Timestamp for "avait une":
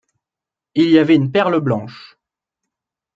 0.97-1.31